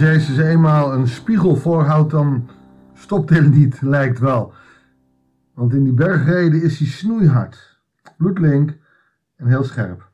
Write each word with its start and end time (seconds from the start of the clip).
Jezus 0.00 0.38
eenmaal 0.38 0.92
een 0.92 1.06
spiegel 1.06 1.56
voorhoudt, 1.56 2.10
dan 2.10 2.48
stopt 2.94 3.30
hij 3.30 3.40
niet, 3.40 3.80
lijkt 3.80 4.18
wel. 4.18 4.54
Want 5.54 5.72
in 5.72 5.84
die 5.84 5.92
bergreden 5.92 6.62
is 6.62 6.78
hij 6.78 6.88
snoeihard, 6.88 7.80
bloedlink 8.16 8.76
en 9.36 9.46
heel 9.46 9.64
scherp. 9.64 10.10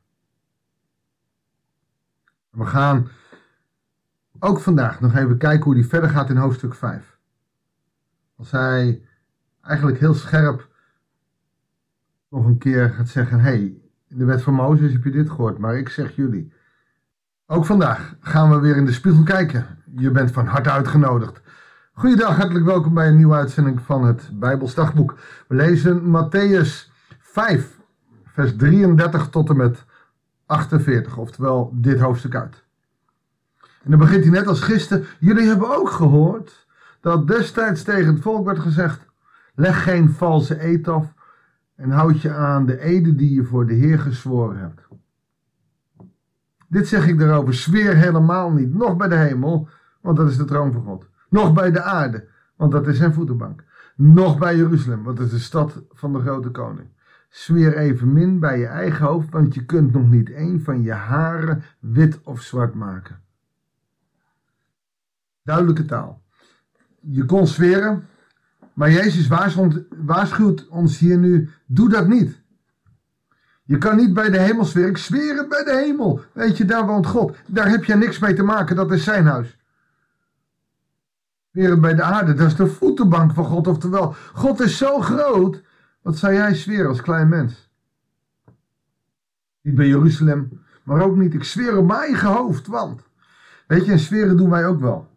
We 2.50 2.64
gaan 2.64 3.08
ook 4.38 4.60
vandaag 4.60 5.00
nog 5.00 5.14
even 5.14 5.38
kijken 5.38 5.64
hoe 5.64 5.74
die 5.74 5.86
verder 5.86 6.10
gaat 6.10 6.30
in 6.30 6.36
hoofdstuk 6.36 6.74
5. 6.74 7.18
Als 8.36 8.50
hij 8.50 9.02
eigenlijk 9.60 9.98
heel 9.98 10.14
scherp 10.14 10.68
nog 12.28 12.46
een 12.46 12.58
keer 12.58 12.90
gaat 12.90 13.08
zeggen: 13.08 13.40
hey, 13.40 13.80
in 14.08 14.18
de 14.18 14.24
wet 14.24 14.42
van 14.42 14.54
Mozes 14.54 14.92
heb 14.92 15.04
je 15.04 15.10
dit 15.10 15.30
gehoord, 15.30 15.58
maar 15.58 15.78
ik 15.78 15.88
zeg 15.88 16.16
jullie. 16.16 16.52
Ook 17.46 17.64
vandaag 17.64 18.16
gaan 18.20 18.50
we 18.50 18.58
weer 18.58 18.76
in 18.76 18.84
de 18.84 18.92
spiegel 18.92 19.22
kijken. 19.22 19.75
Je 19.98 20.10
bent 20.10 20.30
van 20.30 20.46
harte 20.46 20.70
uitgenodigd. 20.70 21.40
Goedendag, 21.92 22.36
hartelijk 22.36 22.64
welkom 22.64 22.94
bij 22.94 23.08
een 23.08 23.16
nieuwe 23.16 23.34
uitzending 23.34 23.80
van 23.80 24.04
het 24.04 24.30
Bijbelsdagboek. 24.32 25.18
We 25.48 25.54
lezen 25.54 26.00
Matthäus 26.00 26.92
5, 27.18 27.78
vers 28.24 28.56
33 28.56 29.28
tot 29.28 29.48
en 29.48 29.56
met 29.56 29.84
48, 30.46 31.16
oftewel 31.16 31.70
dit 31.74 32.00
hoofdstuk 32.00 32.34
uit. 32.34 32.64
En 33.60 33.90
dan 33.90 33.98
begint 33.98 34.22
hij 34.22 34.32
net 34.32 34.46
als 34.46 34.60
gisteren. 34.60 35.04
Jullie 35.18 35.48
hebben 35.48 35.76
ook 35.76 35.90
gehoord 35.90 36.66
dat 37.00 37.26
destijds 37.26 37.82
tegen 37.82 38.14
het 38.14 38.22
volk 38.22 38.46
werd 38.46 38.58
gezegd: 38.58 39.06
leg 39.54 39.82
geen 39.82 40.10
valse 40.10 40.64
eed 40.64 40.88
af 40.88 41.14
en 41.76 41.90
houd 41.90 42.20
je 42.20 42.32
aan 42.32 42.66
de 42.66 42.80
ede 42.80 43.14
die 43.14 43.34
je 43.34 43.44
voor 43.44 43.66
de 43.66 43.74
Heer 43.74 43.98
gezworen 43.98 44.58
hebt. 44.58 44.80
Dit 46.68 46.88
zeg 46.88 47.06
ik 47.06 47.18
daarover, 47.18 47.54
zweer 47.54 47.96
helemaal 47.96 48.50
niet, 48.50 48.74
nog 48.74 48.96
bij 48.96 49.08
de 49.08 49.14
hemel, 49.14 49.68
want 50.06 50.18
dat 50.18 50.28
is 50.30 50.36
de 50.36 50.44
troon 50.44 50.72
van 50.72 50.82
God. 50.82 51.06
Nog 51.28 51.52
bij 51.52 51.70
de 51.70 51.82
aarde, 51.82 52.28
want 52.56 52.72
dat 52.72 52.86
is 52.86 52.96
zijn 52.96 53.12
voetenbank. 53.12 53.64
Nog 53.96 54.38
bij 54.38 54.56
Jeruzalem, 54.56 55.02
want 55.02 55.16
dat 55.16 55.26
is 55.26 55.32
de 55.32 55.38
stad 55.38 55.82
van 55.90 56.12
de 56.12 56.20
grote 56.20 56.50
koning. 56.50 56.88
Zweer 57.28 57.76
evenmin 57.76 58.38
bij 58.38 58.58
je 58.58 58.66
eigen 58.66 59.06
hoofd, 59.06 59.30
want 59.30 59.54
je 59.54 59.64
kunt 59.64 59.92
nog 59.92 60.10
niet 60.10 60.30
één 60.30 60.62
van 60.62 60.82
je 60.82 60.92
haren 60.92 61.62
wit 61.80 62.20
of 62.22 62.40
zwart 62.40 62.74
maken. 62.74 63.20
Duidelijke 65.42 65.84
taal. 65.84 66.22
Je 67.00 67.24
kon 67.24 67.46
zweren, 67.46 68.06
maar 68.72 68.90
Jezus 68.90 69.28
waarschuwt 70.04 70.68
ons 70.68 70.98
hier 70.98 71.18
nu, 71.18 71.50
doe 71.66 71.88
dat 71.88 72.08
niet. 72.08 72.42
Je 73.62 73.78
kan 73.78 73.96
niet 73.96 74.14
bij 74.14 74.30
de 74.30 74.38
hemel 74.38 74.64
zweren, 74.64 74.90
ik 74.90 74.98
zweer 74.98 75.36
het 75.36 75.48
bij 75.48 75.64
de 75.64 75.82
hemel. 75.84 76.20
Weet 76.32 76.56
je, 76.56 76.64
daar 76.64 76.86
woont 76.86 77.06
God. 77.06 77.36
Daar 77.46 77.68
heb 77.68 77.84
je 77.84 77.94
niks 77.94 78.18
mee 78.18 78.34
te 78.34 78.42
maken, 78.42 78.76
dat 78.76 78.92
is 78.92 79.04
zijn 79.04 79.26
huis. 79.26 79.56
Weer 81.56 81.80
bij 81.80 81.94
de 81.94 82.02
aarde, 82.02 82.34
dat 82.34 82.46
is 82.46 82.56
de 82.56 82.66
voetenbank 82.66 83.32
van 83.32 83.44
God. 83.44 83.66
Oftewel, 83.66 84.14
God 84.32 84.60
is 84.60 84.76
zo 84.76 85.00
groot, 85.00 85.62
wat 86.02 86.16
zou 86.16 86.32
jij 86.32 86.54
zweren 86.54 86.88
als 86.88 87.00
klein 87.00 87.28
mens? 87.28 87.70
Niet 89.62 89.74
bij 89.74 89.86
Jeruzalem, 89.86 90.60
maar 90.82 91.00
ook 91.00 91.16
niet. 91.16 91.34
Ik 91.34 91.44
zweer 91.44 91.76
op 91.76 91.86
mijn 91.86 92.00
eigen 92.00 92.28
hoofd, 92.28 92.66
want. 92.66 93.02
Weet 93.66 93.84
je, 93.84 93.92
en 93.92 93.98
zweren 93.98 94.36
doen 94.36 94.50
wij 94.50 94.66
ook 94.66 94.80
wel. 94.80 95.08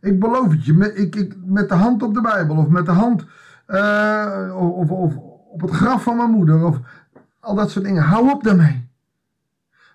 Ik 0.00 0.20
beloof 0.20 0.50
het 0.50 0.64
je, 0.64 0.74
met, 0.74 0.98
ik, 0.98 1.16
ik, 1.16 1.34
met 1.44 1.68
de 1.68 1.74
hand 1.74 2.02
op 2.02 2.14
de 2.14 2.20
Bijbel 2.20 2.56
of 2.56 2.68
met 2.68 2.86
de 2.86 2.92
hand 2.92 3.24
uh, 3.68 4.54
of, 4.56 4.90
of, 4.90 5.16
op 5.50 5.60
het 5.60 5.70
graf 5.70 6.02
van 6.02 6.16
mijn 6.16 6.30
moeder 6.30 6.64
of 6.64 6.78
al 7.40 7.54
dat 7.54 7.70
soort 7.70 7.84
dingen. 7.84 8.02
Hou 8.02 8.30
op 8.30 8.44
daarmee. 8.44 8.88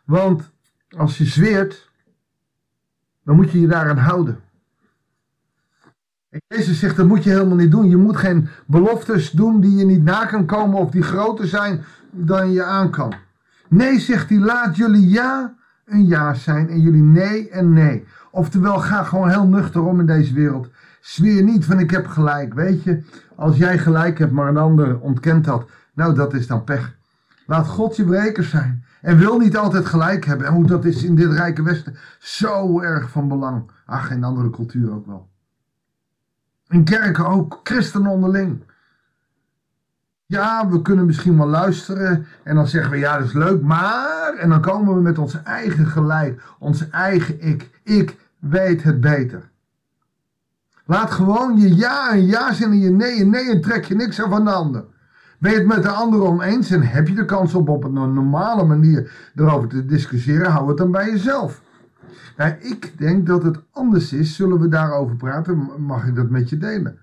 Want 0.05 0.51
als 0.97 1.17
je 1.17 1.25
zweert, 1.25 1.91
dan 3.23 3.35
moet 3.35 3.51
je 3.51 3.59
je 3.59 3.67
daaraan 3.67 3.97
houden. 3.97 4.45
En 6.29 6.41
Jezus 6.47 6.79
zegt, 6.79 6.95
dat 6.95 7.07
moet 7.07 7.23
je 7.23 7.29
helemaal 7.29 7.55
niet 7.55 7.71
doen. 7.71 7.89
Je 7.89 7.97
moet 7.97 8.17
geen 8.17 8.47
beloftes 8.65 9.31
doen 9.31 9.61
die 9.61 9.75
je 9.75 9.85
niet 9.85 10.03
na 10.03 10.25
kan 10.25 10.45
komen 10.45 10.79
of 10.79 10.91
die 10.91 11.01
groter 11.01 11.47
zijn 11.47 11.83
dan 12.11 12.51
je 12.51 12.63
aan 12.63 12.89
kan. 12.89 13.13
Nee, 13.67 13.99
zegt 13.99 14.29
hij, 14.29 14.39
laat 14.39 14.75
jullie 14.75 15.09
ja 15.09 15.55
een 15.85 16.05
ja 16.05 16.33
zijn 16.33 16.69
en 16.69 16.81
jullie 16.81 17.01
nee 17.01 17.49
en 17.49 17.73
nee. 17.73 18.05
Oftewel, 18.31 18.79
ga 18.79 19.03
gewoon 19.03 19.29
heel 19.29 19.47
nuchter 19.47 19.83
om 19.83 19.99
in 19.99 20.05
deze 20.05 20.33
wereld. 20.33 20.69
Zweer 21.01 21.43
niet 21.43 21.65
van 21.65 21.79
ik 21.79 21.91
heb 21.91 22.07
gelijk. 22.07 22.53
Weet 22.53 22.83
je, 22.83 23.03
als 23.35 23.57
jij 23.57 23.77
gelijk 23.77 24.17
hebt, 24.17 24.31
maar 24.31 24.47
een 24.47 24.57
ander 24.57 24.99
ontkent 24.99 25.45
dat. 25.45 25.69
Nou, 25.93 26.15
dat 26.15 26.33
is 26.33 26.47
dan 26.47 26.63
pech. 26.63 26.95
Laat 27.45 27.67
God 27.67 27.95
je 27.95 28.03
breker 28.03 28.43
zijn. 28.43 28.83
En 29.01 29.17
wil 29.17 29.37
niet 29.37 29.57
altijd 29.57 29.85
gelijk 29.85 30.25
hebben. 30.25 30.47
En 30.47 30.53
hoe 30.53 30.65
dat 30.65 30.85
is 30.85 31.03
in 31.03 31.15
dit 31.15 31.31
rijke 31.31 31.63
Westen 31.63 31.95
zo 32.19 32.81
erg 32.81 33.09
van 33.09 33.27
belang. 33.27 33.71
Ach, 33.85 34.11
in 34.11 34.23
andere 34.23 34.49
culturen 34.49 34.93
ook 34.93 35.05
wel. 35.05 35.27
In 36.69 36.83
kerken 36.83 37.27
ook, 37.27 37.59
christenen 37.63 38.11
onderling. 38.11 38.61
Ja, 40.25 40.69
we 40.69 40.81
kunnen 40.81 41.05
misschien 41.05 41.37
wel 41.37 41.47
luisteren 41.47 42.27
en 42.43 42.55
dan 42.55 42.67
zeggen 42.67 42.91
we 42.91 42.97
ja, 42.97 43.17
dat 43.17 43.27
is 43.27 43.33
leuk, 43.33 43.61
maar 43.61 44.33
en 44.33 44.49
dan 44.49 44.61
komen 44.61 44.95
we 44.95 45.01
met 45.01 45.17
ons 45.17 45.43
eigen 45.43 45.85
gelijk, 45.85 46.41
ons 46.59 46.89
eigen 46.89 47.41
ik. 47.41 47.69
Ik 47.83 48.17
weet 48.39 48.83
het 48.83 49.01
beter. 49.01 49.49
Laat 50.85 51.11
gewoon 51.11 51.59
je 51.59 51.75
ja 51.75 52.11
en 52.11 52.25
ja 52.25 52.53
zijn 52.53 52.71
en 52.71 52.79
je 52.79 52.89
nee 52.89 53.19
en 53.19 53.29
nee 53.29 53.49
en 53.49 53.61
trek 53.61 53.85
je 53.85 53.95
niks 53.95 54.21
aan 54.21 54.29
van 54.29 54.45
de 54.45 54.51
ander. 54.51 54.85
Ben 55.39 55.51
je 55.51 55.57
het 55.57 55.67
met 55.67 55.83
de 55.83 55.89
ander 55.89 56.21
oneens 56.21 56.71
en 56.71 56.81
heb 56.81 57.07
je 57.07 57.15
de 57.15 57.25
kans 57.25 57.53
op 57.53 57.69
op 57.69 57.83
een 57.83 57.93
normale 57.93 58.63
manier 58.63 59.31
erover 59.35 59.69
te 59.69 59.85
discussiëren, 59.85 60.51
hou 60.51 60.67
het 60.67 60.77
dan 60.77 60.91
bij 60.91 61.09
jezelf. 61.09 61.61
Nou, 62.37 62.51
ik 62.59 62.97
denk 62.97 63.27
dat 63.27 63.43
het 63.43 63.59
anders 63.71 64.13
is. 64.13 64.35
Zullen 64.35 64.59
we 64.59 64.67
daarover 64.67 65.15
praten? 65.15 65.69
Mag 65.77 66.07
ik 66.07 66.15
dat 66.15 66.29
met 66.29 66.49
je 66.49 66.57
delen? 66.57 66.99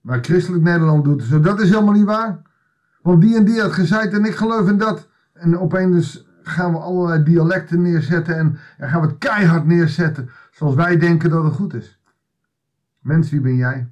Maar 0.00 0.18
christelijk 0.22 0.62
Nederland 0.62 1.04
doet 1.04 1.22
zo. 1.22 1.40
Dat 1.40 1.60
is 1.60 1.70
helemaal 1.70 1.94
niet 1.94 2.04
waar. 2.04 2.42
Want 3.02 3.20
die 3.20 3.36
en 3.36 3.44
die 3.44 3.60
had 3.60 3.72
gezegd 3.72 4.12
en 4.12 4.24
ik 4.24 4.34
geloof 4.34 4.68
in 4.68 4.78
dat. 4.78 5.08
En 5.32 5.58
opeens 5.58 6.26
gaan 6.42 6.72
we 6.72 6.78
allerlei 6.78 7.22
dialecten 7.22 7.82
neerzetten 7.82 8.36
en, 8.36 8.58
en 8.78 8.88
gaan 8.88 9.00
we 9.00 9.06
het 9.06 9.18
keihard 9.18 9.66
neerzetten. 9.66 10.30
Zoals 10.50 10.74
wij 10.74 10.96
denken 10.98 11.30
dat 11.30 11.44
het 11.44 11.54
goed 11.54 11.74
is. 11.74 12.00
Mens, 12.98 13.30
wie 13.30 13.40
ben 13.40 13.56
jij? 13.56 13.90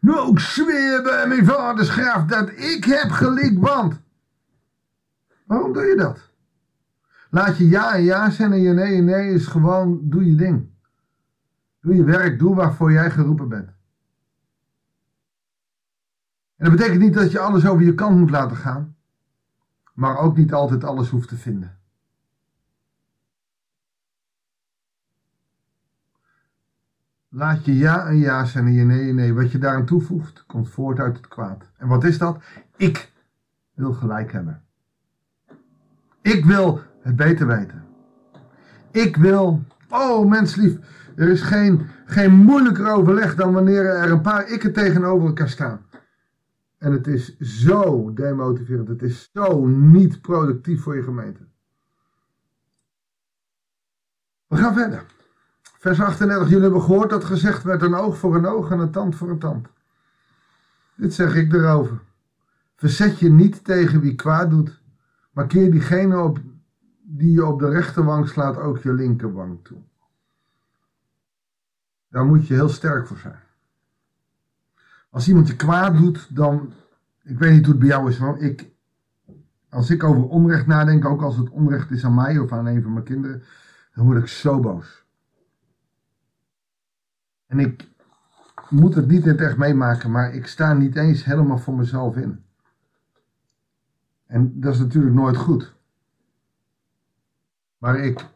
Nou, 0.00 0.32
ik 0.32 0.38
zweer 0.38 1.02
bij 1.02 1.26
mijn 1.28 1.44
vaders 1.44 1.88
graf 1.88 2.24
dat 2.24 2.50
ik 2.50 2.84
heb 2.84 3.10
gelijk, 3.10 3.58
want. 3.58 4.00
Waarom 5.46 5.72
doe 5.72 5.84
je 5.84 5.96
dat? 5.96 6.25
Laat 7.36 7.56
je 7.56 7.68
ja 7.68 7.94
en 7.94 8.02
ja 8.02 8.30
zijn 8.30 8.52
en 8.52 8.60
je 8.60 8.72
nee 8.72 8.96
en 8.96 9.04
nee 9.04 9.34
is 9.34 9.46
gewoon, 9.46 10.00
doe 10.02 10.30
je 10.30 10.34
ding. 10.34 10.68
Doe 11.80 11.94
je 11.94 12.04
werk, 12.04 12.38
doe 12.38 12.54
waarvoor 12.54 12.92
jij 12.92 13.10
geroepen 13.10 13.48
bent. 13.48 13.68
En 16.56 16.64
dat 16.64 16.70
betekent 16.70 17.00
niet 17.00 17.14
dat 17.14 17.32
je 17.32 17.38
alles 17.38 17.66
over 17.66 17.84
je 17.84 17.94
kant 17.94 18.18
moet 18.18 18.30
laten 18.30 18.56
gaan, 18.56 18.96
maar 19.94 20.18
ook 20.18 20.36
niet 20.36 20.52
altijd 20.52 20.84
alles 20.84 21.08
hoeft 21.08 21.28
te 21.28 21.36
vinden. 21.36 21.78
Laat 27.28 27.64
je 27.64 27.76
ja 27.76 28.06
en 28.06 28.16
ja 28.16 28.44
zijn 28.44 28.66
en 28.66 28.72
je 28.72 28.84
nee 28.84 29.08
en 29.08 29.14
nee. 29.14 29.34
Wat 29.34 29.52
je 29.52 29.58
daaraan 29.58 29.86
toevoegt, 29.86 30.44
komt 30.46 30.68
voort 30.68 30.98
uit 30.98 31.16
het 31.16 31.28
kwaad. 31.28 31.70
En 31.76 31.88
wat 31.88 32.04
is 32.04 32.18
dat? 32.18 32.42
Ik 32.76 33.12
wil 33.74 33.92
gelijk 33.92 34.32
hebben. 34.32 34.62
Ik 36.22 36.44
wil 36.44 36.94
het 37.06 37.16
beter 37.16 37.46
weten. 37.46 37.84
Ik 38.90 39.16
wil, 39.16 39.62
oh 39.88 40.28
menslief, 40.28 40.78
er 41.16 41.28
is 41.28 41.40
geen, 41.40 41.86
geen 42.06 42.32
moeilijker 42.32 42.90
overleg 42.90 43.34
dan 43.34 43.52
wanneer 43.52 43.84
er 43.84 44.10
een 44.10 44.20
paar 44.20 44.48
ikken 44.48 44.72
tegenover 44.72 45.26
elkaar 45.26 45.48
staan. 45.48 45.86
En 46.78 46.92
het 46.92 47.06
is 47.06 47.38
zo 47.38 48.12
demotiverend. 48.12 48.88
Het 48.88 49.02
is 49.02 49.30
zo 49.32 49.66
niet 49.66 50.20
productief 50.20 50.82
voor 50.82 50.96
je 50.96 51.02
gemeente. 51.02 51.40
We 54.46 54.56
gaan 54.56 54.74
verder. 54.74 55.04
Vers 55.62 56.00
38. 56.00 56.48
Jullie 56.48 56.62
hebben 56.62 56.82
gehoord 56.82 57.10
dat 57.10 57.24
gezegd 57.24 57.62
werd 57.62 57.82
een 57.82 57.94
oog 57.94 58.18
voor 58.18 58.36
een 58.36 58.46
oog 58.46 58.70
en 58.70 58.78
een 58.78 58.90
tand 58.90 59.16
voor 59.16 59.30
een 59.30 59.38
tand. 59.38 59.68
Dit 60.94 61.14
zeg 61.14 61.34
ik 61.34 61.52
erover. 61.52 61.98
Verzet 62.76 63.18
je 63.18 63.30
niet 63.30 63.64
tegen 63.64 64.00
wie 64.00 64.14
kwaad 64.14 64.50
doet, 64.50 64.80
maar 65.30 65.46
keer 65.46 65.70
diegene 65.70 66.18
op 66.20 66.38
die 67.08 67.32
je 67.32 67.46
op 67.46 67.58
de 67.58 67.68
rechterwang 67.68 68.28
slaat 68.28 68.56
ook 68.56 68.78
je 68.78 68.92
linkerwang 68.92 69.58
toe. 69.62 69.78
Daar 72.08 72.24
moet 72.24 72.46
je 72.46 72.54
heel 72.54 72.68
sterk 72.68 73.06
voor 73.06 73.16
zijn. 73.16 73.40
Als 75.10 75.28
iemand 75.28 75.48
je 75.48 75.56
kwaad 75.56 75.96
doet, 75.96 76.36
dan. 76.36 76.72
Ik 77.22 77.38
weet 77.38 77.52
niet 77.52 77.64
hoe 77.64 77.70
het 77.70 77.78
bij 77.78 77.88
jou 77.88 78.08
is, 78.08 78.18
maar 78.18 78.38
ik. 78.38 78.70
Als 79.68 79.90
ik 79.90 80.04
over 80.04 80.28
onrecht 80.28 80.66
nadenk, 80.66 81.04
ook 81.04 81.22
als 81.22 81.36
het 81.36 81.50
onrecht 81.50 81.90
is 81.90 82.04
aan 82.04 82.14
mij 82.14 82.38
of 82.38 82.52
aan 82.52 82.66
een 82.66 82.82
van 82.82 82.92
mijn 82.92 83.04
kinderen, 83.04 83.42
dan 83.94 84.04
word 84.04 84.18
ik 84.18 84.26
zo 84.26 84.60
boos. 84.60 85.04
En 87.46 87.58
ik 87.58 87.88
moet 88.68 88.94
het 88.94 89.06
niet 89.06 89.22
in 89.22 89.28
het 89.28 89.40
echt 89.40 89.56
meemaken, 89.56 90.10
maar 90.10 90.34
ik 90.34 90.46
sta 90.46 90.72
niet 90.72 90.96
eens 90.96 91.24
helemaal 91.24 91.58
voor 91.58 91.74
mezelf 91.74 92.16
in. 92.16 92.44
En 94.26 94.60
dat 94.60 94.74
is 94.74 94.80
natuurlijk 94.80 95.14
nooit 95.14 95.36
goed. 95.36 95.75
Maar 97.86 97.98
ik 97.98 98.26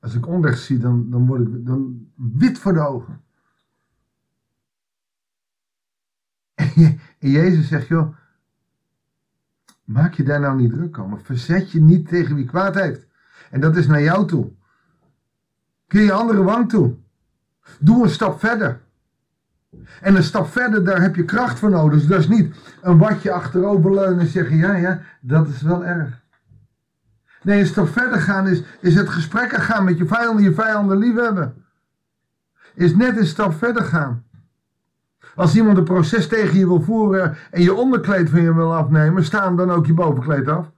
Als 0.00 0.14
ik 0.14 0.26
onrecht 0.26 0.60
zie, 0.60 0.78
dan, 0.78 1.10
dan 1.10 1.26
word 1.26 1.40
ik 1.40 1.66
dan 1.66 2.08
wit 2.14 2.58
voor 2.58 2.72
de 2.72 2.80
ogen. 2.80 3.20
En 7.18 7.30
Jezus 7.30 7.68
zegt, 7.68 7.86
joh, 7.86 8.16
maak 9.84 10.14
je 10.14 10.22
daar 10.22 10.40
nou 10.40 10.56
niet 10.56 10.70
druk 10.70 10.98
om. 10.98 11.18
Verzet 11.18 11.70
je 11.70 11.80
niet 11.80 12.08
tegen 12.08 12.34
wie 12.34 12.44
kwaad 12.44 12.74
heeft. 12.74 13.06
En 13.50 13.60
dat 13.60 13.76
is 13.76 13.86
naar 13.86 14.02
jou 14.02 14.26
toe. 14.26 14.52
Keer 15.86 16.02
je 16.02 16.12
andere 16.12 16.42
wang 16.42 16.68
toe. 16.68 16.94
Doe 17.78 18.02
een 18.02 18.10
stap 18.10 18.38
verder. 18.38 18.80
En 20.00 20.16
een 20.16 20.22
stap 20.22 20.46
verder, 20.46 20.84
daar 20.84 21.00
heb 21.00 21.16
je 21.16 21.24
kracht 21.24 21.58
voor 21.58 21.70
nodig. 21.70 21.98
Dus 21.98 22.08
dat 22.08 22.18
is 22.18 22.28
niet 22.28 22.56
een 22.82 22.98
watje 22.98 23.32
achteroverleunen 23.32 24.20
en 24.20 24.26
zeggen, 24.26 24.56
ja, 24.56 24.76
ja, 24.76 25.02
dat 25.20 25.48
is 25.48 25.62
wel 25.62 25.84
erg. 25.84 26.23
Nee, 27.44 27.60
een 27.60 27.66
stap 27.66 27.88
verder 27.88 28.20
gaan 28.20 28.46
is, 28.48 28.62
is 28.80 28.94
het 28.94 29.08
gesprek 29.08 29.52
gaan 29.52 29.84
met 29.84 29.98
je 29.98 30.06
vijanden, 30.06 30.44
je 30.44 30.54
vijanden 30.54 30.98
liefhebben. 30.98 31.54
Is 32.74 32.96
net 32.96 33.16
een 33.16 33.26
stap 33.26 33.54
verder 33.54 33.82
gaan. 33.82 34.24
Als 35.34 35.56
iemand 35.56 35.78
een 35.78 35.84
proces 35.84 36.28
tegen 36.28 36.58
je 36.58 36.66
wil 36.66 36.80
voeren 36.80 37.36
en 37.50 37.62
je 37.62 37.74
onderkleed 37.74 38.30
van 38.30 38.42
je 38.42 38.54
wil 38.54 38.74
afnemen, 38.74 39.24
staan 39.24 39.56
dan 39.56 39.70
ook 39.70 39.86
je 39.86 39.94
bovenkleed 39.94 40.48
af. 40.48 40.70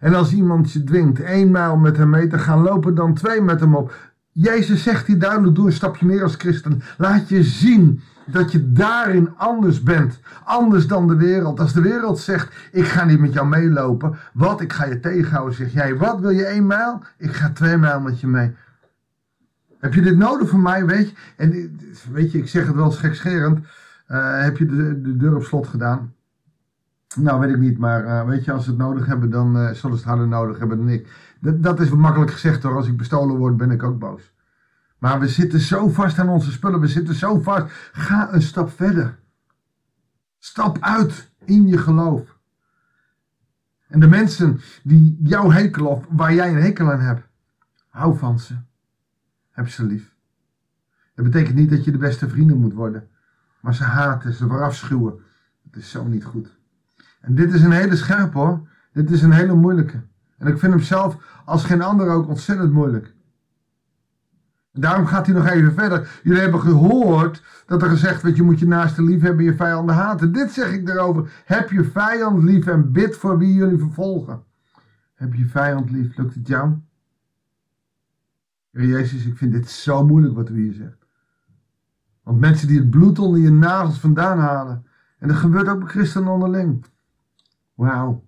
En 0.00 0.14
als 0.14 0.32
iemand 0.32 0.72
je 0.72 0.84
dwingt 0.84 1.20
één 1.20 1.50
mijl 1.50 1.76
met 1.76 1.96
hem 1.96 2.10
mee 2.10 2.26
te 2.26 2.38
gaan 2.38 2.62
lopen, 2.62 2.94
dan 2.94 3.14
twee 3.14 3.42
met 3.42 3.60
hem 3.60 3.74
op. 3.74 3.94
Jezus 4.32 4.82
zegt 4.82 5.06
hier 5.06 5.18
duidelijk, 5.18 5.54
doe 5.54 5.66
een 5.66 5.72
stapje 5.72 6.06
meer 6.06 6.22
als 6.22 6.34
christen. 6.34 6.82
Laat 6.96 7.28
je 7.28 7.42
zien 7.42 8.02
dat 8.30 8.52
je 8.52 8.72
daarin 8.72 9.36
anders 9.36 9.82
bent. 9.82 10.20
Anders 10.44 10.86
dan 10.86 11.08
de 11.08 11.16
wereld. 11.16 11.60
Als 11.60 11.72
de 11.72 11.80
wereld 11.80 12.18
zegt, 12.18 12.54
ik 12.72 12.84
ga 12.84 13.04
niet 13.04 13.20
met 13.20 13.32
jou 13.32 13.48
meelopen. 13.48 14.16
Wat? 14.32 14.60
Ik 14.60 14.72
ga 14.72 14.84
je 14.84 15.00
tegenhouden. 15.00 15.54
Zeg 15.54 15.72
jij, 15.72 15.96
wat 15.96 16.20
wil 16.20 16.30
je 16.30 16.44
één 16.44 16.66
mijl? 16.66 17.02
Ik 17.16 17.32
ga 17.32 17.50
twee 17.50 17.76
mijl 17.76 18.00
met 18.00 18.20
je 18.20 18.26
mee. 18.26 18.54
Heb 19.78 19.94
je 19.94 20.02
dit 20.02 20.16
nodig 20.16 20.48
van 20.48 20.62
mij? 20.62 20.86
Weet 20.86 21.08
je, 21.08 21.14
en 21.36 21.78
weet 22.12 22.32
je 22.32 22.38
ik 22.38 22.48
zeg 22.48 22.66
het 22.66 22.74
wel 22.74 22.84
eens 22.84 22.98
gekscherend. 22.98 23.58
Uh, 24.08 24.42
heb 24.42 24.56
je 24.56 24.66
de, 24.66 25.00
de, 25.00 25.16
deur 25.16 25.36
op 25.36 25.42
slot 25.42 25.66
gedaan? 25.66 26.12
Nou, 27.16 27.40
weet 27.40 27.50
ik 27.50 27.58
niet, 27.58 27.78
maar 27.78 28.04
uh, 28.04 28.26
weet 28.26 28.44
je, 28.44 28.52
als 28.52 28.64
ze 28.64 28.70
het 28.70 28.78
nodig 28.78 29.06
hebben, 29.06 29.30
dan 29.30 29.56
uh, 29.56 29.62
zullen 29.62 29.74
ze 29.74 30.02
het 30.02 30.04
harder 30.04 30.28
nodig 30.28 30.58
hebben 30.58 30.76
dan 30.76 30.88
ik. 30.88 31.08
Dat, 31.40 31.62
dat 31.62 31.80
is 31.80 31.90
makkelijk 31.90 32.30
gezegd 32.30 32.62
hoor. 32.62 32.76
Als 32.76 32.88
ik 32.88 32.96
bestolen 32.96 33.36
word, 33.36 33.56
ben 33.56 33.70
ik 33.70 33.82
ook 33.82 33.98
boos. 33.98 34.32
Maar 34.98 35.20
we 35.20 35.28
zitten 35.28 35.60
zo 35.60 35.88
vast 35.88 36.18
aan 36.18 36.28
onze 36.28 36.52
spullen. 36.52 36.80
We 36.80 36.86
zitten 36.86 37.14
zo 37.14 37.40
vast. 37.40 37.72
Ga 37.92 38.32
een 38.32 38.42
stap 38.42 38.70
verder. 38.70 39.18
Stap 40.38 40.78
uit 40.80 41.30
in 41.44 41.66
je 41.66 41.78
geloof. 41.78 42.36
En 43.88 44.00
de 44.00 44.08
mensen 44.08 44.60
die 44.82 45.18
jou 45.22 45.52
hekelen 45.52 45.90
of 45.90 46.06
waar 46.10 46.34
jij 46.34 46.48
een 46.48 46.62
hekel 46.62 46.92
aan 46.92 47.00
hebt, 47.00 47.26
hou 47.88 48.18
van 48.18 48.38
ze. 48.38 48.54
Heb 49.50 49.68
ze 49.68 49.84
lief. 49.84 50.16
Dat 51.14 51.24
betekent 51.24 51.56
niet 51.56 51.70
dat 51.70 51.84
je 51.84 51.90
de 51.90 51.98
beste 51.98 52.28
vrienden 52.28 52.58
moet 52.58 52.72
worden. 52.72 53.08
Maar 53.60 53.74
ze 53.74 53.84
haten, 53.84 54.32
ze 54.32 54.46
verafschuwen. 54.46 55.20
Dat 55.62 55.82
is 55.82 55.90
zo 55.90 56.04
niet 56.04 56.24
goed. 56.24 56.58
En 57.20 57.34
dit 57.34 57.52
is 57.52 57.62
een 57.62 57.72
hele 57.72 57.96
scherpe 57.96 58.38
hoor. 58.38 58.68
Dit 58.92 59.10
is 59.10 59.22
een 59.22 59.32
hele 59.32 59.54
moeilijke. 59.54 60.02
En 60.38 60.46
ik 60.46 60.58
vind 60.58 60.72
hem 60.72 60.82
zelf 60.82 61.42
als 61.44 61.64
geen 61.64 61.82
ander 61.82 62.08
ook 62.08 62.28
ontzettend 62.28 62.72
moeilijk. 62.72 63.14
Daarom 64.80 65.06
gaat 65.06 65.26
hij 65.26 65.34
nog 65.34 65.46
even 65.46 65.72
verder. 65.72 66.20
Jullie 66.22 66.40
hebben 66.40 66.60
gehoord 66.60 67.42
dat 67.66 67.82
er 67.82 67.88
gezegd 67.88 68.22
werd: 68.22 68.36
je 68.36 68.42
moet 68.42 68.58
je 68.58 68.66
naaste 68.66 69.02
lief 69.02 69.20
hebben, 69.20 69.44
je 69.44 69.54
vijanden 69.54 69.94
haten. 69.94 70.32
Dit 70.32 70.50
zeg 70.50 70.72
ik 70.72 70.88
erover. 70.88 71.42
Heb 71.44 71.70
je 71.70 71.84
vijand 71.84 72.42
lief 72.42 72.66
en 72.66 72.92
bid 72.92 73.16
voor 73.16 73.38
wie 73.38 73.54
jullie 73.54 73.78
vervolgen. 73.78 74.42
Heb 75.14 75.34
je 75.34 75.46
vijand 75.46 75.90
lief? 75.90 76.16
Lukt 76.16 76.34
het 76.34 76.48
jou? 76.48 76.72
Heer 78.70 78.86
Jezus, 78.86 79.26
ik 79.26 79.36
vind 79.36 79.52
dit 79.52 79.70
zo 79.70 80.06
moeilijk 80.06 80.34
wat 80.34 80.50
u 80.50 80.62
hier 80.62 80.72
zegt. 80.72 81.06
Want 82.22 82.40
mensen 82.40 82.68
die 82.68 82.78
het 82.78 82.90
bloed 82.90 83.18
onder 83.18 83.40
je 83.40 83.50
nagels 83.50 83.98
vandaan 83.98 84.38
halen. 84.38 84.86
En 85.18 85.28
dat 85.28 85.36
gebeurt 85.36 85.68
ook 85.68 85.78
bij 85.78 85.88
christenen 85.88 86.32
onderling. 86.32 86.84
Wauw. 87.74 88.27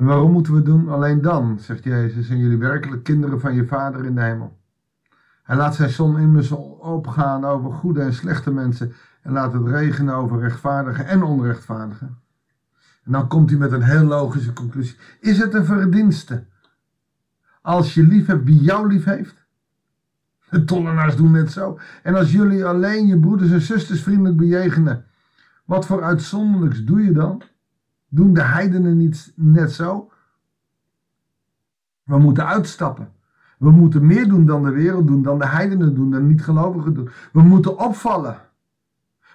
En 0.00 0.06
waarom 0.06 0.32
moeten 0.32 0.54
we 0.54 0.62
doen? 0.62 0.88
Alleen 0.88 1.22
dan, 1.22 1.58
zegt 1.58 1.84
Jezus, 1.84 2.26
zijn 2.26 2.38
jullie 2.38 2.58
werkelijk 2.58 3.02
kinderen 3.02 3.40
van 3.40 3.54
je 3.54 3.66
Vader 3.66 4.04
in 4.04 4.14
de 4.14 4.20
hemel. 4.20 4.58
Hij 5.42 5.56
laat 5.56 5.74
zijn 5.74 5.90
zon 5.90 6.18
immers 6.18 6.50
opgaan 6.50 7.44
over 7.44 7.72
goede 7.72 8.00
en 8.00 8.14
slechte 8.14 8.50
mensen 8.50 8.92
en 9.22 9.32
laat 9.32 9.52
het 9.52 9.66
regenen 9.66 10.14
over 10.14 10.40
rechtvaardigen 10.40 11.06
en 11.06 11.22
onrechtvaardigen. 11.22 12.18
En 13.04 13.12
dan 13.12 13.28
komt 13.28 13.50
hij 13.50 13.58
met 13.58 13.72
een 13.72 13.82
heel 13.82 14.04
logische 14.04 14.52
conclusie. 14.52 14.96
Is 15.20 15.38
het 15.38 15.54
een 15.54 15.64
verdienste 15.64 16.44
als 17.62 17.94
je 17.94 18.02
lief 18.02 18.26
hebt 18.26 18.44
wie 18.44 18.60
jou 18.60 18.88
lief 18.88 19.04
heeft? 19.04 19.46
De 20.50 20.64
tollenaars 20.64 21.16
doen 21.16 21.30
net 21.30 21.52
zo. 21.52 21.78
En 22.02 22.14
als 22.14 22.32
jullie 22.32 22.64
alleen 22.64 23.06
je 23.06 23.18
broeders 23.18 23.50
en 23.50 23.60
zusters 23.60 24.02
vriendelijk 24.02 24.36
bejegenen, 24.36 25.04
wat 25.64 25.86
voor 25.86 26.02
uitzonderlijks 26.02 26.84
doe 26.84 27.04
je 27.04 27.12
dan? 27.12 27.42
Doen 28.12 28.34
de 28.34 28.42
heidenen 28.42 28.96
niet 28.96 29.32
net 29.36 29.72
zo? 29.72 30.10
We 32.02 32.18
moeten 32.18 32.46
uitstappen. 32.46 33.12
We 33.58 33.70
moeten 33.70 34.06
meer 34.06 34.28
doen 34.28 34.46
dan 34.46 34.62
de 34.62 34.70
wereld 34.70 35.06
doen, 35.06 35.22
dan 35.22 35.38
de 35.38 35.46
heidenen 35.46 35.94
doen, 35.94 36.10
dan 36.10 36.26
niet-gelovigen 36.26 36.94
doen. 36.94 37.10
We 37.32 37.42
moeten 37.42 37.78
opvallen. 37.78 38.36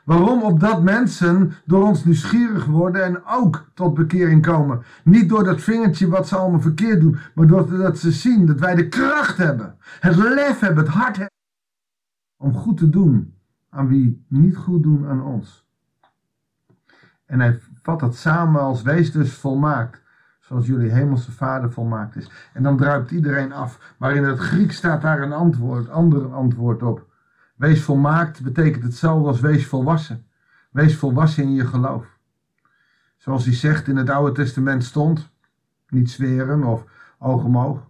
Waarom? 0.04 0.44
Opdat 0.44 0.84
mensen 0.84 1.54
door 1.66 1.84
ons 1.84 2.06
nieuwsgierig 2.06 2.66
worden 2.66 3.04
en 3.04 3.26
ook 3.26 3.70
tot 3.74 3.94
bekering 3.94 4.42
komen. 4.46 4.84
Niet 5.04 5.30
door 5.30 5.44
dat 5.44 5.62
vingertje 5.62 6.08
wat 6.08 6.28
ze 6.28 6.36
allemaal 6.36 6.62
verkeerd 6.62 7.02
doen, 7.02 7.18
maar 7.36 7.48
doordat 7.48 7.98
ze 7.98 8.12
zien 8.12 8.46
dat 8.46 8.60
wij 8.60 8.76
de 8.76 8.88
kracht 8.88 9.38
hebben, 9.38 9.76
het 10.00 10.16
lef 10.16 10.60
hebben, 10.60 10.84
het 10.84 10.94
hart 10.94 11.18
hebben 11.18 11.36
om 12.38 12.54
goed 12.54 12.78
te 12.78 12.90
doen 12.90 13.34
aan 13.70 13.88
wie 13.88 14.26
niet 14.28 14.56
goed 14.56 14.84
doen 14.84 15.08
aan 15.08 15.22
ons. 15.22 15.66
En 17.26 17.40
hij 17.40 17.60
vat 17.86 18.00
dat 18.00 18.16
samen 18.16 18.62
als 18.62 18.82
wees 18.82 19.12
dus 19.12 19.34
volmaakt. 19.34 20.02
Zoals 20.40 20.66
jullie 20.66 20.92
hemelse 20.92 21.32
vader 21.32 21.72
volmaakt 21.72 22.16
is. 22.16 22.30
En 22.54 22.64
dan 22.64 22.78
druipt 22.78 23.12
iedereen 23.12 23.52
af. 23.52 23.94
Maar 23.98 24.16
in 24.16 24.24
het 24.24 24.40
Griek 24.40 24.72
staat 24.72 25.02
daar 25.02 25.22
een 25.22 25.34
antwoord, 25.34 25.90
ander 25.90 26.34
antwoord 26.34 26.84
op. 26.84 27.06
Wees 27.56 27.84
volmaakt 27.84 28.44
betekent 28.44 28.84
hetzelfde 28.84 29.28
als 29.28 29.40
wees 29.40 29.68
volwassen. 29.68 30.26
Wees 30.72 30.98
volwassen 30.98 31.44
in 31.44 31.54
je 31.54 31.66
geloof. 31.66 32.06
Zoals 33.18 33.46
hij 33.46 33.54
zegt 33.54 33.88
in 33.88 33.96
het 33.96 34.10
Oude 34.10 34.32
Testament 34.32 34.84
stond. 34.84 35.30
Niet 35.90 36.10
zweren 36.10 36.64
of 36.64 36.84
oog 37.20 37.44
om 37.44 37.58
oog. 37.58 37.90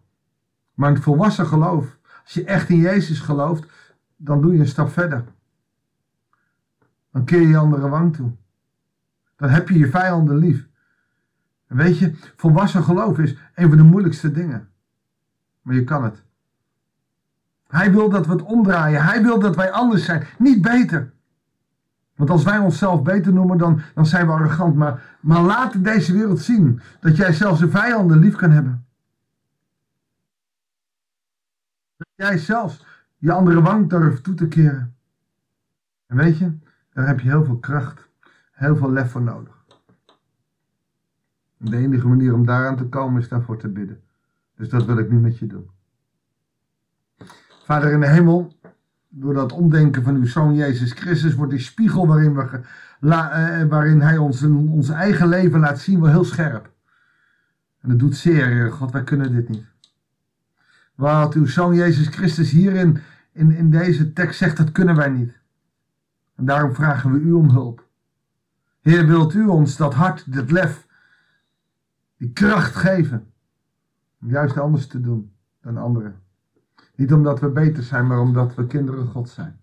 Maar 0.74 0.90
een 0.90 1.02
volwassen 1.02 1.46
geloof. 1.46 1.98
Als 2.24 2.34
je 2.34 2.44
echt 2.44 2.70
in 2.70 2.80
Jezus 2.80 3.20
gelooft, 3.20 3.70
dan 4.16 4.42
doe 4.42 4.54
je 4.54 4.60
een 4.60 4.68
stap 4.68 4.90
verder. 4.90 5.24
Dan 7.12 7.26
keer 7.26 7.48
je 7.48 7.58
andere 7.58 7.90
wang 7.90 8.16
toe. 8.16 8.32
Dan 9.36 9.50
heb 9.50 9.70
je 9.70 9.78
je 9.78 9.90
vijanden 9.90 10.38
lief. 10.38 10.68
En 11.68 11.78
weet 11.78 11.98
je, 11.98 12.14
volwassen 12.36 12.84
geloof 12.84 13.20
is 13.20 13.38
een 13.56 13.68
van 13.68 13.78
de 13.78 13.84
moeilijkste 13.84 14.32
dingen. 14.32 14.70
Maar 15.62 15.76
je 15.76 15.84
kan 15.84 16.04
het. 16.04 16.24
Hij 17.68 17.92
wil 17.92 18.10
dat 18.10 18.26
we 18.26 18.32
het 18.32 18.42
omdraaien. 18.42 19.04
Hij 19.04 19.22
wil 19.22 19.40
dat 19.40 19.56
wij 19.56 19.72
anders 19.72 20.06
zijn. 20.06 20.24
Niet 20.38 20.62
beter. 20.62 21.14
Want 22.16 22.30
als 22.30 22.44
wij 22.44 22.58
onszelf 22.58 23.02
beter 23.04 23.34
noemen, 23.34 23.58
dan, 23.58 23.82
dan 23.94 24.06
zijn 24.06 24.26
we 24.26 24.32
arrogant. 24.32 24.76
Maar, 24.76 25.18
maar 25.20 25.42
laat 25.42 25.84
deze 25.84 26.14
wereld 26.14 26.40
zien 26.40 26.82
dat 27.00 27.16
jij 27.16 27.34
zelfs 27.34 27.60
de 27.60 27.70
vijanden 27.70 28.20
lief 28.20 28.36
kan 28.36 28.52
hebben. 28.52 28.86
Dat 31.98 32.08
jij 32.16 32.38
zelfs 32.38 32.86
je 33.18 33.32
andere 33.32 33.62
wang 33.62 33.90
durft 33.90 34.24
toe 34.24 34.34
te 34.34 34.48
keren. 34.48 34.96
En 36.08 36.18
weet 36.18 36.38
je, 36.38 36.58
daar 36.94 37.08
heb 37.08 37.20
je 37.20 37.30
heel 37.30 37.46
veel 37.46 37.58
kracht 37.58 38.05
heel 38.56 38.76
veel 38.76 38.92
lef 38.92 39.12
voor 39.12 39.22
nodig. 39.22 39.64
de 41.58 41.78
enige 41.78 42.08
manier 42.08 42.34
om 42.34 42.46
daaraan 42.46 42.78
te 42.78 42.86
komen 42.86 43.22
is 43.22 43.30
daarvoor 43.30 43.58
te 43.58 43.68
bidden. 43.68 44.02
Dus 44.56 44.70
dat 44.70 44.86
wil 44.86 44.98
ik 44.98 45.12
nu 45.12 45.20
met 45.20 45.38
je 45.38 45.48
doen. 45.48 45.70
Vader 47.64 47.92
in 47.92 48.00
de 48.00 48.08
hemel, 48.08 48.54
door 49.10 49.34
dat 49.34 49.52
omdenken 49.52 50.04
van 50.04 50.16
uw 50.16 50.26
zoon 50.26 50.56
Jezus 50.56 50.92
Christus 50.92 51.36
wordt 51.36 51.52
die 51.52 51.62
spiegel 51.62 52.08
waarin, 52.08 52.36
we, 52.36 52.62
eh, 53.00 53.64
waarin 53.68 54.02
hij 54.02 54.18
ons 54.18 54.44
ons 54.44 54.90
eigen 54.90 55.28
leven 55.28 55.60
laat 55.60 55.80
zien 55.80 56.02
wel 56.02 56.12
heel 56.12 56.24
scherp. 56.24 56.74
En 57.82 57.90
dat 57.90 58.00
doet 58.00 58.16
zeer, 58.16 58.72
God, 58.72 58.92
wij 58.92 59.04
kunnen 59.04 59.32
dit 59.32 59.50
niet. 59.50 59.66
Wat 60.96 61.34
uw 61.34 61.46
zoon 61.46 61.76
Jezus 61.76 62.08
Christus 62.08 62.52
hierin 62.52 62.98
in, 63.32 63.52
in 63.52 63.70
deze 63.70 64.14
tekst 64.14 64.38
zegt, 64.38 64.58
dat 64.58 64.72
kunnen 64.72 64.96
wij 64.96 65.10
niet. 65.10 65.34
En 66.36 66.46
daarom 66.46 66.74
vragen 66.74 67.12
we 67.12 67.20
u 67.20 67.32
om 67.32 67.50
hulp. 67.50 67.85
Heer, 68.86 69.08
wilt 69.08 69.34
u 69.34 69.48
ons 69.48 69.78
dat 69.78 69.94
hart, 69.94 70.34
dat 70.34 70.52
lef, 70.52 70.88
die 72.18 72.32
kracht 72.32 72.76
geven 72.76 73.32
om 74.22 74.30
juist 74.30 74.58
anders 74.58 74.88
te 74.88 75.02
doen 75.02 75.34
dan 75.62 75.78
anderen. 75.78 76.22
Niet 76.96 77.14
omdat 77.14 77.40
we 77.40 77.50
beter 77.50 77.84
zijn, 77.84 78.08
maar 78.08 78.20
omdat 78.20 78.56
we 78.56 78.68
kinderen 78.68 79.08
God 79.08 79.30
zijn. 79.30 79.60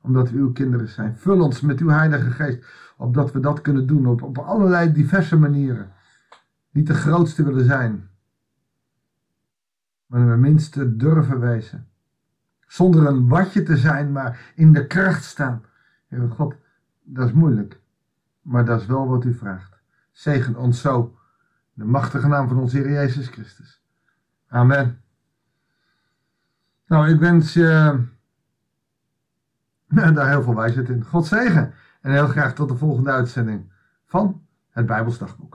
Omdat 0.00 0.30
we 0.30 0.38
uw 0.38 0.52
kinderen 0.52 0.88
zijn. 0.88 1.16
Vul 1.16 1.40
ons 1.40 1.60
met 1.60 1.80
uw 1.80 1.88
Heilige 1.88 2.30
Geest, 2.30 2.64
opdat 2.96 3.32
we 3.32 3.40
dat 3.40 3.60
kunnen 3.60 3.86
doen 3.86 4.06
op, 4.06 4.22
op 4.22 4.38
allerlei 4.38 4.92
diverse 4.92 5.36
manieren. 5.36 5.92
Niet 6.70 6.86
de 6.86 6.94
grootste 6.94 7.44
willen 7.44 7.64
zijn, 7.64 8.08
maar 10.06 10.20
een 10.20 10.40
minste 10.40 10.96
durven 10.96 11.40
wezen. 11.40 11.88
Zonder 12.66 13.06
een 13.06 13.28
watje 13.28 13.62
te 13.62 13.76
zijn, 13.76 14.12
maar 14.12 14.52
in 14.54 14.72
de 14.72 14.86
kracht 14.86 15.24
staan. 15.24 15.64
Heer 16.08 16.30
God, 16.30 16.54
dat 17.02 17.26
is 17.26 17.32
moeilijk. 17.32 17.80
Maar 18.40 18.64
dat 18.64 18.80
is 18.80 18.86
wel 18.86 19.08
wat 19.08 19.24
u 19.24 19.34
vraagt. 19.34 19.78
Zegen 20.10 20.56
ons 20.56 20.80
zo. 20.80 21.18
De 21.72 21.84
machtige 21.84 22.28
naam 22.28 22.48
van 22.48 22.58
onze 22.58 22.76
Heer 22.76 22.90
Jezus 22.90 23.28
Christus. 23.28 23.82
Amen. 24.48 25.00
Nou, 26.86 27.08
ik 27.08 27.20
wens 27.20 27.52
je 27.52 28.04
daar 30.14 30.28
heel 30.28 30.42
veel 30.42 30.54
wijsheid 30.54 30.88
in. 30.88 31.04
God 31.04 31.26
zegen. 31.26 31.74
En 32.00 32.12
heel 32.12 32.28
graag 32.28 32.54
tot 32.54 32.68
de 32.68 32.76
volgende 32.76 33.10
uitzending 33.10 33.72
van 34.06 34.46
het 34.70 34.86
Bijbelsdagboek. 34.86 35.49